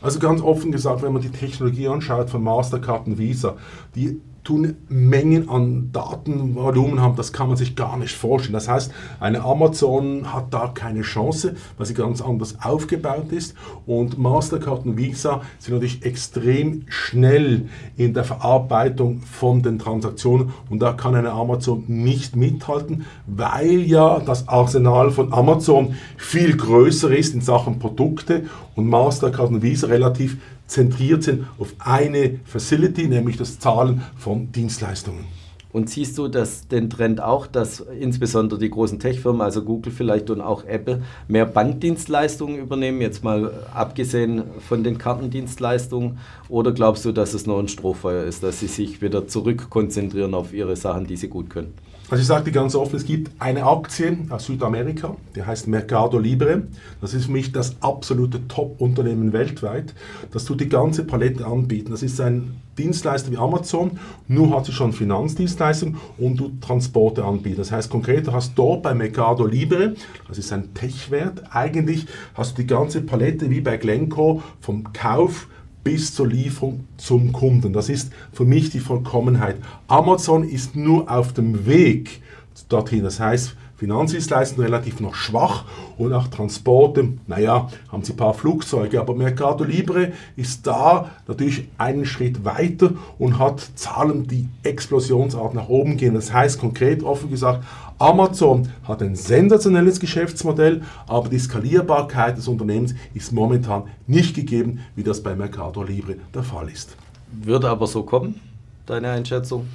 Also 0.00 0.18
ganz 0.18 0.40
offen 0.42 0.72
gesagt, 0.72 1.02
wenn 1.02 1.12
man 1.12 1.22
die 1.22 1.30
Technologie 1.30 1.86
anschaut 1.86 2.30
von 2.30 2.42
Mastercard 2.42 3.06
und 3.06 3.18
Visa, 3.18 3.56
die 3.94 4.20
tun 4.48 4.76
Mengen 4.88 5.50
an 5.50 5.90
Datenvolumen 5.92 7.02
haben, 7.02 7.16
das 7.16 7.34
kann 7.34 7.48
man 7.48 7.58
sich 7.58 7.76
gar 7.76 7.98
nicht 7.98 8.16
vorstellen. 8.16 8.54
Das 8.54 8.66
heißt, 8.66 8.90
eine 9.20 9.42
Amazon 9.42 10.32
hat 10.32 10.54
da 10.54 10.68
keine 10.68 11.02
Chance, 11.02 11.54
weil 11.76 11.86
sie 11.86 11.92
ganz 11.92 12.22
anders 12.22 12.56
aufgebaut 12.62 13.30
ist. 13.30 13.54
Und 13.84 14.16
Mastercard 14.16 14.86
und 14.86 14.96
Visa 14.96 15.42
sind 15.58 15.74
natürlich 15.74 16.02
extrem 16.02 16.84
schnell 16.88 17.68
in 17.98 18.14
der 18.14 18.24
Verarbeitung 18.24 19.20
von 19.20 19.62
den 19.62 19.78
Transaktionen 19.78 20.50
und 20.70 20.80
da 20.80 20.94
kann 20.94 21.14
eine 21.14 21.32
Amazon 21.32 21.84
nicht 21.86 22.34
mithalten, 22.34 23.04
weil 23.26 23.82
ja 23.82 24.18
das 24.18 24.48
Arsenal 24.48 25.10
von 25.10 25.30
Amazon 25.34 25.94
viel 26.16 26.56
größer 26.56 27.14
ist 27.14 27.34
in 27.34 27.42
Sachen 27.42 27.78
Produkte 27.78 28.44
und 28.76 28.88
Mastercard 28.88 29.50
und 29.50 29.62
Visa 29.62 29.88
relativ 29.88 30.38
zentriert 30.68 31.24
sind 31.24 31.46
auf 31.58 31.74
eine 31.80 32.38
Facility, 32.44 33.08
nämlich 33.08 33.36
das 33.36 33.58
Zahlen 33.58 34.02
von 34.16 34.52
Dienstleistungen. 34.52 35.24
Und 35.70 35.90
siehst 35.90 36.16
du 36.16 36.28
dass 36.28 36.66
den 36.66 36.88
Trend 36.88 37.20
auch, 37.20 37.46
dass 37.46 37.80
insbesondere 37.80 38.58
die 38.58 38.70
großen 38.70 38.98
Tech-Firmen, 38.98 39.42
also 39.42 39.62
Google 39.62 39.92
vielleicht 39.92 40.30
und 40.30 40.40
auch 40.40 40.64
Apple, 40.64 41.02
mehr 41.28 41.44
Bankdienstleistungen 41.44 42.58
übernehmen, 42.58 43.02
jetzt 43.02 43.22
mal 43.22 43.52
abgesehen 43.74 44.44
von 44.66 44.82
den 44.82 44.96
Kartendienstleistungen? 44.96 46.18
Oder 46.48 46.72
glaubst 46.72 47.04
du, 47.04 47.12
dass 47.12 47.34
es 47.34 47.46
nur 47.46 47.58
ein 47.58 47.68
Strohfeuer 47.68 48.24
ist, 48.24 48.42
dass 48.42 48.60
sie 48.60 48.66
sich 48.66 49.02
wieder 49.02 49.26
zurückkonzentrieren 49.26 50.34
auf 50.34 50.54
ihre 50.54 50.74
Sachen, 50.74 51.06
die 51.06 51.16
sie 51.16 51.28
gut 51.28 51.50
können? 51.50 51.74
Also 52.10 52.22
ich 52.22 52.26
sage 52.26 52.44
dir 52.44 52.52
ganz 52.52 52.74
offen, 52.74 52.96
es 52.96 53.04
gibt 53.04 53.30
eine 53.38 53.64
Aktie 53.64 54.16
aus 54.30 54.46
Südamerika, 54.46 55.14
die 55.36 55.42
heißt 55.42 55.68
Mercado 55.68 56.18
Libre. 56.18 56.62
Das 57.02 57.12
ist 57.12 57.26
für 57.26 57.32
mich 57.32 57.52
das 57.52 57.76
absolute 57.82 58.48
Top-Unternehmen 58.48 59.34
weltweit. 59.34 59.92
Das 60.32 60.46
tut 60.46 60.62
die 60.62 60.70
ganze 60.70 61.04
Palette 61.04 61.44
anbieten. 61.44 61.90
Das 61.90 62.02
ist 62.02 62.18
ein 62.22 62.56
Dienstleister 62.78 63.30
wie 63.30 63.36
Amazon, 63.36 63.98
nur 64.26 64.56
hat 64.56 64.64
sie 64.64 64.72
schon 64.72 64.94
Finanzdienstleistung 64.94 65.98
und 66.16 66.38
du 66.38 66.52
Transporte 66.62 67.24
anbieten. 67.24 67.58
Das 67.58 67.72
heißt 67.72 67.90
konkret, 67.90 68.26
du 68.26 68.32
hast 68.32 68.52
dort 68.54 68.84
bei 68.84 68.94
Mercado 68.94 69.44
Libre, 69.44 69.94
das 70.28 70.38
ist 70.38 70.50
ein 70.50 70.72
Tech-Wert, 70.72 71.42
eigentlich 71.50 72.06
hast 72.32 72.56
du 72.56 72.62
die 72.62 72.68
ganze 72.68 73.02
Palette 73.02 73.50
wie 73.50 73.60
bei 73.60 73.76
Glencore 73.76 74.42
vom 74.60 74.94
Kauf 74.94 75.48
bis 75.84 76.14
zur 76.14 76.26
Lieferung 76.26 76.84
zum 76.96 77.32
Kunden. 77.32 77.72
Das 77.72 77.88
ist 77.88 78.12
für 78.32 78.44
mich 78.44 78.70
die 78.70 78.80
Vollkommenheit. 78.80 79.56
Amazon 79.86 80.48
ist 80.48 80.76
nur 80.76 81.10
auf 81.10 81.32
dem 81.32 81.66
Weg 81.66 82.22
dorthin. 82.68 83.04
Das 83.04 83.20
heißt, 83.20 83.56
Finanzdienstleistungen 83.78 84.64
relativ 84.64 84.98
noch 84.98 85.14
schwach 85.14 85.64
und 85.96 86.12
auch 86.12 86.26
Transporte, 86.26 87.12
naja, 87.28 87.68
haben 87.90 88.02
sie 88.02 88.12
ein 88.12 88.16
paar 88.16 88.34
Flugzeuge, 88.34 89.00
aber 89.00 89.14
Mercado 89.14 89.62
Libre 89.62 90.12
ist 90.34 90.66
da 90.66 91.10
natürlich 91.28 91.68
einen 91.78 92.04
Schritt 92.04 92.44
weiter 92.44 92.90
und 93.18 93.38
hat 93.38 93.60
Zahlen, 93.76 94.26
die 94.26 94.48
explosionsartig 94.64 95.54
nach 95.54 95.68
oben 95.68 95.96
gehen. 95.96 96.14
Das 96.14 96.32
heißt 96.32 96.58
konkret 96.58 97.04
offen 97.04 97.30
gesagt, 97.30 97.64
Amazon 97.98 98.68
hat 98.82 99.00
ein 99.00 99.14
sensationelles 99.14 100.00
Geschäftsmodell, 100.00 100.82
aber 101.06 101.28
die 101.28 101.38
Skalierbarkeit 101.38 102.36
des 102.36 102.48
Unternehmens 102.48 102.96
ist 103.14 103.32
momentan 103.32 103.84
nicht 104.08 104.34
gegeben, 104.34 104.80
wie 104.96 105.04
das 105.04 105.22
bei 105.22 105.36
Mercado 105.36 105.84
Libre 105.84 106.16
der 106.34 106.42
Fall 106.42 106.68
ist. 106.68 106.96
Wird 107.30 107.64
aber 107.64 107.86
so 107.86 108.02
kommen, 108.02 108.40
deine 108.86 109.10
Einschätzung? 109.10 109.68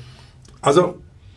Also 0.62 0.96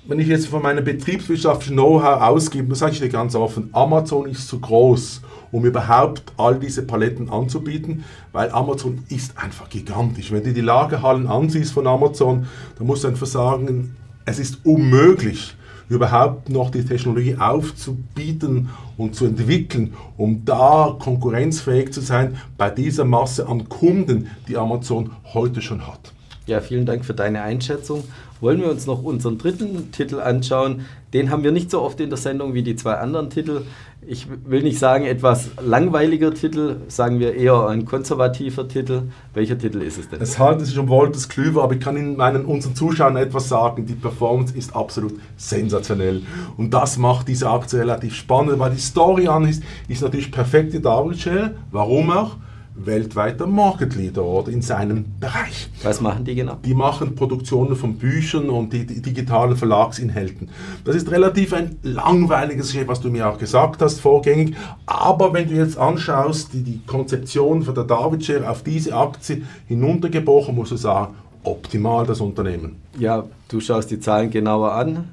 wenn 0.08 0.20
ich 0.20 0.28
jetzt 0.28 0.46
von 0.46 0.62
meinem 0.62 0.84
betriebswirtschaftlichen 0.84 1.76
Know-how 1.76 2.20
ausgebe, 2.20 2.68
dann 2.68 2.76
sage 2.76 2.92
ich 2.92 3.00
dir 3.00 3.08
ganz 3.08 3.34
offen, 3.34 3.70
Amazon 3.72 4.28
ist 4.28 4.48
zu 4.48 4.60
groß, 4.60 5.20
um 5.50 5.64
überhaupt 5.64 6.32
all 6.36 6.58
diese 6.58 6.82
Paletten 6.82 7.28
anzubieten, 7.30 8.04
weil 8.32 8.50
Amazon 8.50 9.02
ist 9.08 9.36
einfach 9.36 9.68
gigantisch. 9.68 10.30
Wenn 10.30 10.44
du 10.44 10.52
die 10.52 10.60
Lagerhallen 10.60 11.26
ansiehst 11.26 11.72
von 11.72 11.86
Amazon, 11.86 12.46
dann 12.78 12.86
musst 12.86 13.04
du 13.04 13.08
einfach 13.08 13.26
sagen, 13.26 13.96
es 14.25 14.38
ist 14.38 14.64
unmöglich, 14.64 15.56
überhaupt 15.88 16.48
noch 16.48 16.70
die 16.70 16.84
Technologie 16.84 17.36
aufzubieten 17.38 18.70
und 18.96 19.14
zu 19.14 19.26
entwickeln, 19.26 19.94
um 20.16 20.44
da 20.44 20.96
konkurrenzfähig 20.98 21.92
zu 21.92 22.00
sein 22.00 22.36
bei 22.58 22.70
dieser 22.70 23.04
Masse 23.04 23.48
an 23.48 23.68
Kunden, 23.68 24.28
die 24.48 24.56
Amazon 24.56 25.10
heute 25.32 25.62
schon 25.62 25.86
hat. 25.86 26.12
Ja, 26.46 26.60
vielen 26.60 26.86
Dank 26.86 27.04
für 27.04 27.14
deine 27.14 27.42
Einschätzung. 27.42 28.04
Wollen 28.40 28.60
wir 28.60 28.70
uns 28.70 28.86
noch 28.86 29.02
unseren 29.02 29.38
dritten 29.38 29.90
Titel 29.92 30.20
anschauen? 30.20 30.82
Den 31.14 31.30
haben 31.30 31.42
wir 31.42 31.52
nicht 31.52 31.70
so 31.70 31.80
oft 31.80 31.98
in 32.00 32.10
der 32.10 32.18
Sendung 32.18 32.52
wie 32.52 32.62
die 32.62 32.76
zwei 32.76 32.94
anderen 32.94 33.30
Titel. 33.30 33.62
Ich 34.06 34.26
will 34.44 34.62
nicht 34.62 34.78
sagen 34.78 35.06
etwas 35.06 35.50
langweiliger 35.64 36.34
Titel, 36.34 36.76
sagen 36.88 37.18
wir 37.18 37.34
eher 37.34 37.66
ein 37.68 37.86
konservativer 37.86 38.68
Titel. 38.68 39.04
Welcher 39.32 39.56
Titel 39.56 39.80
ist 39.80 39.98
es 39.98 40.08
denn? 40.08 40.20
Es 40.20 40.38
handelt 40.38 40.66
sich 40.66 40.78
um 40.78 40.88
Wolters 40.88 41.28
Klüver, 41.28 41.62
aber 41.62 41.74
ich 41.74 41.80
kann 41.80 41.96
Ihnen 41.96 42.16
meinen, 42.16 42.44
unseren 42.44 42.74
Zuschauern 42.74 43.16
etwas 43.16 43.48
sagen. 43.48 43.86
Die 43.86 43.94
Performance 43.94 44.54
ist 44.56 44.76
absolut 44.76 45.14
sensationell. 45.36 46.22
Und 46.56 46.74
das 46.74 46.98
macht 46.98 47.28
diese 47.28 47.48
Aktie 47.48 47.80
relativ 47.80 48.14
spannend, 48.14 48.58
weil 48.58 48.72
die 48.72 48.80
Story 48.80 49.28
an 49.28 49.48
ist, 49.48 49.62
ist 49.88 50.02
natürlich 50.02 50.30
perfekte 50.30 50.82
Share. 50.82 51.54
Warum 51.70 52.10
auch? 52.10 52.36
Weltweiter 52.76 53.47
Market 53.47 53.95
Leader 53.97 54.25
oder 54.25 54.50
in 54.50 54.62
seinem 54.62 55.04
Bereich. 55.18 55.68
Was 55.83 56.00
machen 56.00 56.25
die 56.25 56.35
genau? 56.35 56.59
Die 56.64 56.75
machen 56.75 57.14
Produktionen 57.14 57.76
von 57.76 57.97
Büchern 57.97 58.50
und 58.50 58.73
die, 58.73 58.87
die 58.87 59.00
digitalen 59.00 59.56
Verlagsinhalten. 59.56 60.50
Das 60.85 60.95
ist 60.95 61.11
relativ 61.11 61.52
ein 61.52 61.76
langweiliges 61.83 62.68
Geschäft, 62.68 62.88
was 62.88 63.00
du 63.00 63.11
mir 63.11 63.28
auch 63.28 63.38
gesagt 63.38 63.80
hast 63.83 64.00
vorgängig. 64.00 64.54
Aber 64.85 65.33
wenn 65.33 65.49
du 65.49 65.54
jetzt 65.54 65.78
anschaust, 65.78 66.52
die, 66.52 66.62
die 66.62 66.80
Konzeption 66.87 67.62
von 67.62 67.75
der 67.75 67.85
David 67.85 68.25
Share 68.25 68.49
auf 68.49 68.62
diese 68.62 68.95
Aktie 68.95 69.42
hinuntergebrochen, 69.66 70.54
musst 70.54 70.73
du 70.73 70.76
sagen, 70.76 71.14
optimal 71.45 72.06
das 72.06 72.21
Unternehmen. 72.21 72.76
Ja, 72.99 73.25
du 73.49 73.61
schaust 73.61 73.90
die 73.90 74.00
Zahlen 74.00 74.30
genauer 74.30 74.73
an. 74.73 75.09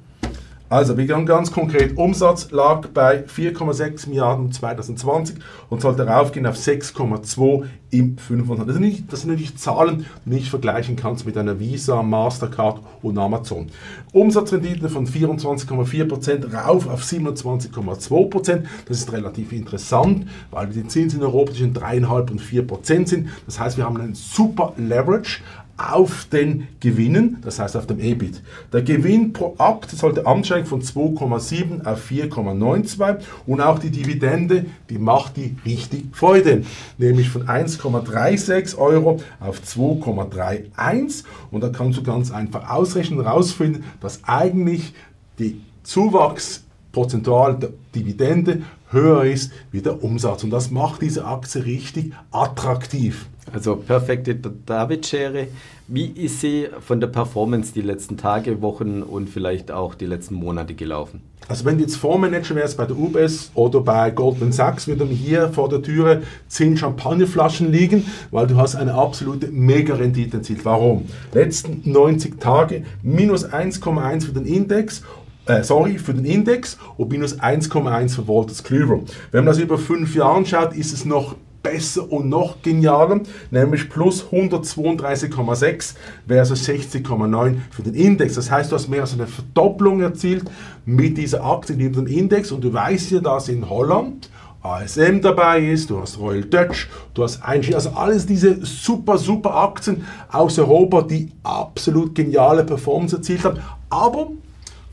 Also, 0.73 0.97
wir 0.97 1.05
gehen 1.05 1.27
ganz 1.27 1.51
konkret. 1.51 1.99
Umsatz 1.99 2.49
lag 2.49 2.87
bei 2.87 3.25
4,6 3.25 4.09
Milliarden 4.09 4.51
2020 4.51 5.35
und 5.69 5.83
sollte 5.83 6.07
raufgehen 6.07 6.47
auf 6.47 6.55
6,2 6.55 7.65
im 7.91 8.17
25. 8.17 8.65
Das 8.65 8.75
sind, 8.75 9.11
das 9.11 9.21
sind 9.21 9.29
natürlich 9.29 9.55
Zahlen, 9.55 10.07
die 10.25 10.29
du 10.31 10.35
nicht 10.35 10.49
vergleichen 10.49 10.95
kannst 10.95 11.27
mit 11.27 11.37
einer 11.37 11.59
Visa, 11.59 12.01
Mastercard 12.01 12.81
und 13.03 13.19
Amazon. 13.19 13.67
Umsatzrendite 14.13 14.89
von 14.89 15.05
24,4% 15.05 16.51
rauf 16.51 16.87
auf 16.87 17.03
27,2%. 17.03 18.63
Das 18.87 18.97
ist 18.97 19.11
relativ 19.13 19.51
interessant, 19.51 20.27
weil 20.49 20.69
die 20.69 20.87
Zinsen 20.87 21.19
in 21.19 21.25
Europa 21.27 21.51
zwischen 21.51 21.75
3,5 21.75 22.31
und 22.31 22.41
4% 22.41 23.07
sind. 23.07 23.29
Das 23.45 23.59
heißt, 23.59 23.77
wir 23.77 23.85
haben 23.85 23.97
einen 23.97 24.15
super 24.15 24.73
Leverage 24.77 25.41
auf 25.77 26.25
den 26.25 26.67
Gewinnen, 26.79 27.37
das 27.41 27.59
heißt 27.59 27.75
auf 27.75 27.87
dem 27.87 27.99
EBIT. 27.99 28.41
Der 28.71 28.83
Gewinn 28.83 29.33
pro 29.33 29.55
Akt 29.57 29.89
sollte 29.89 30.25
ansteigen 30.25 30.67
von 30.67 30.81
2,7 30.81 31.85
auf 31.85 32.09
4,92 32.09 33.21
und 33.47 33.61
auch 33.61 33.79
die 33.79 33.89
Dividende, 33.89 34.65
die 34.89 34.99
macht 34.99 35.37
die 35.37 35.55
richtig 35.65 36.05
Freude, 36.13 36.63
nämlich 36.97 37.29
von 37.29 37.47
1,36 37.47 38.77
Euro 38.77 39.19
auf 39.39 39.61
2,31 39.61 41.23
und 41.49 41.61
da 41.61 41.69
kannst 41.69 41.97
du 41.97 42.03
ganz 42.03 42.31
einfach 42.31 42.69
ausrechnen 42.69 43.19
und 43.19 43.25
herausfinden, 43.25 43.83
dass 43.99 44.23
eigentlich 44.23 44.93
die 45.39 45.59
Zuwachs 45.81 46.63
prozentual 46.91 47.57
der 47.57 47.71
Dividende 47.95 48.61
höher 48.93 49.25
ist 49.25 49.51
wie 49.71 49.81
der 49.81 50.03
Umsatz 50.03 50.43
und 50.43 50.51
das 50.51 50.71
macht 50.71 51.01
diese 51.01 51.25
Aktie 51.25 51.65
richtig 51.65 52.13
attraktiv. 52.31 53.27
Also 53.51 53.75
perfekte 53.75 54.35
David-Schere. 54.35 55.47
Wie 55.88 56.05
ist 56.05 56.39
sie 56.39 56.67
von 56.79 57.01
der 57.01 57.07
Performance 57.07 57.73
die 57.73 57.81
letzten 57.81 58.15
Tage, 58.15 58.62
Wochen 58.62 59.03
und 59.03 59.29
vielleicht 59.29 59.69
auch 59.69 59.95
die 59.95 60.05
letzten 60.05 60.35
Monate 60.35 60.75
gelaufen? 60.75 61.21
Also 61.50 61.65
wenn 61.65 61.77
du 61.77 61.83
jetzt 61.83 61.97
Fondsmanager 61.97 62.55
wärst 62.55 62.77
bei 62.77 62.85
der 62.85 62.97
UBS 62.97 63.51
oder 63.53 63.81
bei 63.81 64.12
Goldman 64.12 64.53
Sachs, 64.53 64.88
würden 64.88 65.09
hier 65.09 65.50
vor 65.50 65.67
der 65.67 65.81
Türe 65.81 66.23
10 66.47 66.77
Champagnerflaschen 66.77 67.69
liegen, 67.69 68.05
weil 68.31 68.47
du 68.47 68.55
hast 68.55 68.75
eine 68.75 68.93
absolute 68.93 69.47
Mega-Rendite 69.47 70.38
erzielt. 70.38 70.63
Warum? 70.63 71.05
Letzten 71.33 71.81
90 71.83 72.39
Tage 72.39 72.85
minus 73.01 73.45
1,1 73.45 74.25
für 74.25 74.31
den 74.31 74.45
Index 74.45 75.03
äh, 75.45 75.63
sorry, 75.63 75.97
für 75.97 76.13
den 76.13 76.25
Index 76.25 76.77
und 76.97 77.12
minus 77.12 77.39
1,1 77.39 78.15
für 78.15 78.27
Wolters 78.27 78.63
Kluwer. 78.63 79.01
Wenn 79.31 79.43
man 79.43 79.53
das 79.53 79.59
über 79.59 79.77
fünf 79.77 80.15
Jahre 80.15 80.38
anschaut, 80.38 80.75
ist 80.75 80.93
es 80.93 81.05
noch 81.05 81.35
besser 81.63 82.12
und 82.12 82.29
noch 82.29 82.62
genialer, 82.62 83.21
nämlich 83.50 83.89
plus 83.89 84.25
132,6 84.25 85.95
versus 86.27 86.67
60,9 86.67 87.55
für 87.71 87.81
den 87.81 87.95
Index. 87.95 88.35
Das 88.35 88.51
heißt, 88.51 88.71
du 88.71 88.75
hast 88.75 88.89
mehr 88.89 89.01
als 89.01 89.13
eine 89.13 89.27
Verdopplung 89.27 90.01
erzielt 90.01 90.43
mit 90.85 91.17
dieser 91.17 91.43
Aktie 91.43 91.75
in 91.75 91.93
dem 91.93 92.05
Index 92.05 92.51
und 92.51 92.63
du 92.63 92.73
weißt 92.73 93.12
ja, 93.12 93.19
dass 93.21 93.47
in 93.47 93.69
Holland 93.69 94.29
ASM 94.62 95.19
dabei 95.21 95.59
ist, 95.59 95.89
du 95.89 96.00
hast 96.00 96.19
Royal 96.19 96.43
Dutch, 96.43 96.89
du 97.13 97.23
hast 97.23 97.43
Einstein, 97.43 97.75
also 97.75 97.89
alles 97.91 98.25
diese 98.25 98.65
super, 98.65 99.17
super 99.17 99.55
Aktien 99.55 100.05
aus 100.31 100.57
Europa, 100.57 101.01
die 101.01 101.31
absolut 101.43 102.15
geniale 102.15 102.63
Performance 102.63 103.17
erzielt 103.17 103.43
haben, 103.43 103.59
aber 103.89 104.31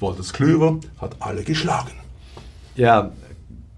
Wolters 0.00 0.32
Klüver 0.32 0.80
hat 1.00 1.16
alle 1.20 1.42
geschlagen. 1.42 1.92
Ja, 2.74 3.12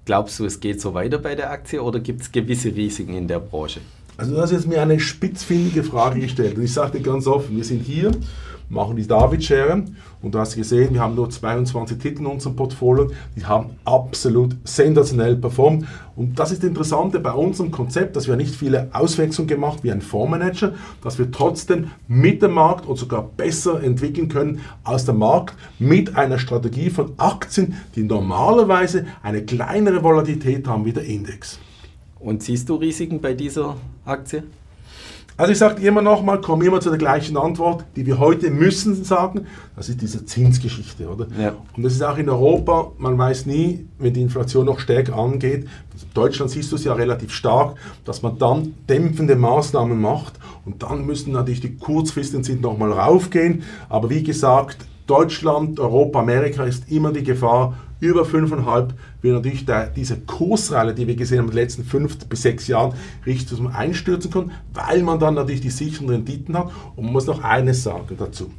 Glaubst 0.05 0.41
du, 0.41 0.45
es 0.45 0.59
geht 0.59 0.81
so 0.81 0.95
weiter 0.95 1.19
bei 1.19 1.37
der 1.37 1.53
Aktie 1.53 1.81
oder 1.81 2.01
gibt 2.01 2.23
es 2.23 2.33
gewisse 2.33 2.75
Risiken 2.75 3.15
in 3.15 3.29
der 3.29 3.39
Branche? 3.39 3.81
Also 4.17 4.35
du 4.35 4.41
hast 4.41 4.51
jetzt 4.51 4.67
mir 4.67 4.83
eine 4.83 4.99
spitzfindige 4.99 5.85
Frage 5.85 6.21
gestellt 6.21 6.57
und 6.57 6.65
ich 6.65 6.75
dir 6.75 7.01
ganz 7.01 7.27
offen, 7.27 7.57
wir 7.57 7.65
sind 7.65 7.83
hier 7.85 8.11
machen 8.73 8.97
die 8.97 9.07
David-Schere. 9.07 9.85
Und 10.23 10.35
du 10.35 10.39
hast 10.39 10.57
gesehen, 10.57 10.95
wir 10.95 11.01
haben 11.01 11.15
nur 11.15 11.29
22 11.29 11.99
Titel 11.99 12.21
in 12.21 12.27
unserem 12.27 12.57
Portfolio, 12.57 13.11
die 13.37 13.45
haben 13.45 13.71
absolut 13.85 14.57
sensationell 14.65 15.37
performt. 15.37 15.85
Und 16.17 16.39
das 16.39 16.53
ist 16.53 16.63
das 16.63 16.69
Interessante 16.69 17.21
bei 17.21 17.33
unserem 17.33 17.71
Konzept, 17.71 18.17
dass 18.17 18.29
wir 18.29 18.37
nicht 18.37 18.55
viele 18.55 18.89
Auswechslungen 18.93 19.49
gemacht 19.49 19.81
wie 19.83 19.93
ein 19.93 20.01
Fondsmanager, 20.01 20.73
dass 21.03 21.19
wir 21.19 21.31
trotzdem 21.31 21.91
mit 22.09 22.43
dem 22.43 22.53
Markt 22.53 22.87
und 22.87 22.97
sogar 22.97 23.23
besser 23.37 23.83
entwickeln 23.83 24.29
können 24.29 24.61
als 24.85 25.05
der 25.05 25.15
Markt 25.15 25.55
mit 25.79 26.17
einer 26.17 26.39
Strategie 26.39 26.91
von 26.91 27.13
Aktien, 27.19 27.75
die 27.95 28.05
normalerweise 28.05 29.07
eine 29.23 29.43
kleinere 29.43 30.03
Volatilität 30.03 30.67
haben 30.67 30.85
wie 30.85 30.93
der 30.93 31.05
Index. 31.05 31.59
Und 32.21 32.43
siehst 32.43 32.69
du 32.69 32.77
Risiken 32.77 33.21
bei 33.21 33.35
dieser 33.35 33.77
Aktie? 34.05 34.45
Also 35.37 35.53
ich 35.53 35.59
sage 35.59 35.83
immer 35.87 36.03
nochmal, 36.03 36.41
komme 36.41 36.65
immer 36.67 36.81
zu 36.81 36.91
der 36.91 36.99
gleichen 36.99 37.37
Antwort, 37.37 37.85
die 37.97 38.05
wir 38.05 38.19
heute 38.19 38.51
müssen 38.51 39.03
sagen, 39.03 39.47
das 39.77 39.89
ist 39.89 40.03
diese 40.03 40.27
Zinsgeschichte, 40.27 41.09
oder? 41.09 41.27
Ja. 41.41 41.55
Und 41.75 41.83
das 41.83 41.95
ist 41.95 42.03
auch 42.03 42.19
in 42.19 42.29
Europa, 42.29 42.93
man 42.99 43.17
weiß 43.17 43.47
nie, 43.47 43.87
wenn 43.99 44.13
die 44.13 44.21
Inflation 44.23 44.67
noch 44.67 44.79
stärker 44.79 45.17
angeht, 45.17 45.65
in 45.65 46.09
Deutschland 46.15 46.51
siehst 46.51 46.71
du 46.71 46.77
es 46.77 46.85
ja 46.85 46.93
relativ 46.93 47.33
stark, 47.33 47.77
dass 48.05 48.23
man 48.23 48.39
dann 48.39 48.75
dämpfende 48.89 49.37
Maßnahmen 49.37 49.99
macht 50.01 50.35
und 50.65 50.83
dann 50.83 51.07
müssen 51.07 51.33
natürlich 51.33 51.61
die 51.61 51.77
kurzfristigen 51.77 52.45
Zinsen 52.45 52.63
nochmal 52.63 52.93
raufgehen, 52.93 53.63
aber 53.89 54.11
wie 54.11 54.23
gesagt, 54.23 54.87
Deutschland, 55.07 55.81
Europa, 55.81 56.21
Amerika 56.21 56.65
ist 56.65 56.91
immer 56.91 57.13
die 57.13 57.25
Gefahr, 57.25 57.75
über 58.03 58.23
5,5 58.25 58.89
wird 59.23 59.35
natürlich 59.37 59.65
der, 59.65 59.87
diese 59.87 60.17
Kursreihe, 60.19 60.93
die 60.93 61.07
wir 61.07 61.15
gesehen 61.15 61.39
haben 61.39 61.47
in 61.47 61.53
den 61.53 61.59
letzten 61.59 61.85
5 61.85 62.27
bis 62.27 62.43
6 62.43 62.67
Jahren, 62.67 62.95
richtig 63.25 63.57
zum 63.57 63.69
Einstürzen 63.69 64.29
können, 64.29 64.51
weil 64.75 65.05
man 65.05 65.21
dann 65.21 65.35
natürlich 65.35 65.61
die 65.61 65.71
sicheren 65.71 66.09
Renditen 66.09 66.59
hat. 66.59 66.73
Und 66.97 67.05
man 67.05 67.13
muss 67.13 67.27
noch 67.27 67.45
eines 67.45 67.85
sagen 67.85 68.17
dazu. 68.19 68.51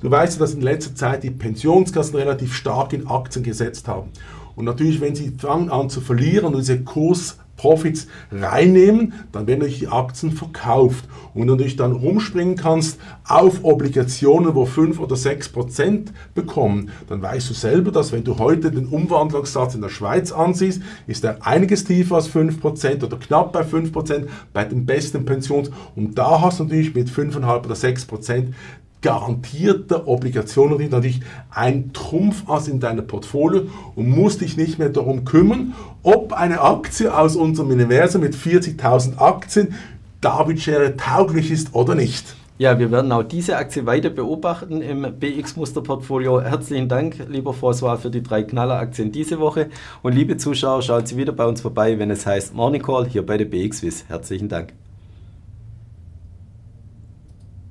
Du 0.00 0.08
weißt 0.08 0.34
ja, 0.34 0.38
dass 0.38 0.54
in 0.54 0.60
letzter 0.60 0.94
Zeit 0.94 1.24
die 1.24 1.32
Pensionskassen 1.32 2.14
relativ 2.14 2.54
stark 2.54 2.92
in 2.92 3.08
Aktien 3.08 3.44
gesetzt 3.44 3.88
haben. 3.88 4.10
Und 4.54 4.66
natürlich, 4.66 5.00
wenn 5.00 5.16
sie 5.16 5.32
fangen 5.36 5.68
an 5.68 5.90
zu 5.90 6.00
verlieren 6.00 6.46
und 6.46 6.56
diese 6.56 6.84
Kurs 6.84 7.38
Profits 7.62 8.08
reinnehmen, 8.32 9.12
dann 9.30 9.46
werden 9.46 9.68
die 9.68 9.86
Aktien 9.86 10.32
verkauft. 10.32 11.04
Und 11.32 11.46
du 11.46 11.52
natürlich 11.52 11.76
dann 11.76 11.92
rumspringen 11.92 12.56
kannst 12.56 12.98
auf 13.24 13.62
Obligationen, 13.62 14.56
wo 14.56 14.66
5 14.66 14.98
oder 14.98 15.14
6 15.14 15.50
Prozent 15.50 16.12
bekommen, 16.34 16.90
dann 17.08 17.22
weißt 17.22 17.48
du 17.48 17.54
selber, 17.54 17.92
dass 17.92 18.10
wenn 18.10 18.24
du 18.24 18.38
heute 18.38 18.72
den 18.72 18.86
Umwandlungssatz 18.86 19.76
in 19.76 19.80
der 19.80 19.90
Schweiz 19.90 20.32
ansiehst, 20.32 20.82
ist 21.06 21.24
er 21.24 21.46
einiges 21.46 21.84
tiefer 21.84 22.16
als 22.16 22.26
5 22.26 22.60
Prozent 22.60 23.04
oder 23.04 23.16
knapp 23.16 23.52
bei 23.52 23.62
5 23.62 23.92
Prozent 23.92 24.28
bei 24.52 24.64
den 24.64 24.84
besten 24.84 25.24
Pensions. 25.24 25.70
Und 25.94 26.18
da 26.18 26.40
hast 26.40 26.58
du 26.58 26.64
natürlich 26.64 26.94
mit 26.94 27.08
5,5 27.08 27.64
oder 27.64 27.76
6 27.76 28.06
Prozent 28.06 28.54
garantierte 29.02 30.06
Obligationen 30.06 30.78
natürlich 30.90 31.20
ein 31.50 31.92
Trumpfass 31.92 32.68
in 32.68 32.80
deinem 32.80 33.06
Portfolio 33.06 33.62
und 33.94 34.08
musst 34.08 34.40
dich 34.40 34.56
nicht 34.56 34.78
mehr 34.78 34.88
darum 34.88 35.24
kümmern, 35.24 35.74
ob 36.02 36.32
eine 36.32 36.60
Aktie 36.60 37.14
aus 37.14 37.36
unserem 37.36 37.70
Universum 37.70 38.22
mit 38.22 38.34
40.000 38.34 39.18
Aktien 39.18 39.74
David 40.20 40.60
Schere 40.60 40.96
tauglich 40.96 41.50
ist 41.50 41.74
oder 41.74 41.94
nicht. 41.94 42.36
Ja, 42.58 42.78
wir 42.78 42.92
werden 42.92 43.10
auch 43.10 43.24
diese 43.24 43.56
Aktie 43.56 43.86
weiter 43.86 44.10
beobachten 44.10 44.82
im 44.82 45.02
BX-Musterportfolio. 45.18 46.42
Herzlichen 46.42 46.88
Dank, 46.88 47.16
lieber 47.28 47.50
François, 47.50 47.96
für 47.96 48.10
die 48.10 48.22
drei 48.22 48.44
Knaller-Aktien 48.44 49.10
diese 49.10 49.40
Woche. 49.40 49.68
Und 50.02 50.14
liebe 50.14 50.36
Zuschauer, 50.36 50.82
schaut 50.82 51.08
Sie 51.08 51.16
wieder 51.16 51.32
bei 51.32 51.46
uns 51.46 51.60
vorbei, 51.60 51.98
wenn 51.98 52.10
es 52.12 52.24
heißt 52.24 52.54
Morning 52.54 52.82
Call 52.82 53.08
hier 53.08 53.26
bei 53.26 53.36
der 53.36 53.46
BX 53.46 54.04
Herzlichen 54.06 54.48
Dank. 54.48 54.74